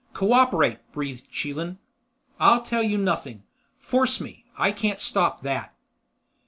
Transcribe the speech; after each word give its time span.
"Co 0.13 0.33
operate," 0.33 0.79
breathed 0.93 1.29
Chelan. 1.29 1.77
"I'll 2.39 2.63
tell 2.63 2.81
you 2.81 2.97
nothing. 2.97 3.43
Force 3.77 4.19
me. 4.19 4.45
I 4.57 4.71
can't 4.71 4.99
stop 4.99 5.43
that." 5.43 5.75